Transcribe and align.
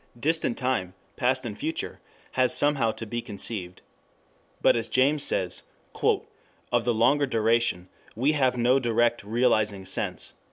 Distant 0.19 0.57
time, 0.57 0.95
past 1.15 1.45
and 1.45 1.55
future, 1.55 1.99
has 2.31 2.57
somehow 2.57 2.89
to 2.93 3.05
be 3.05 3.21
conceived. 3.21 3.83
But 4.59 4.75
as 4.75 4.89
James 4.89 5.21
says, 5.21 5.61
"of 5.93 6.85
the 6.85 6.93
longer 6.95 7.27
duration 7.27 7.87
we 8.15 8.31
have 8.31 8.57
no 8.57 8.79
direct 8.79 9.23
'realizing' 9.23 9.85
sense." 9.85 10.33